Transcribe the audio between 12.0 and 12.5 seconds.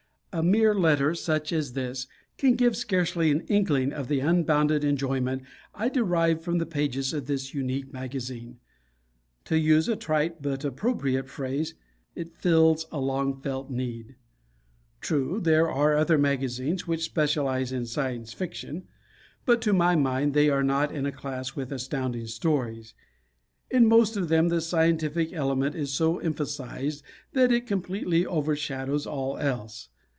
"It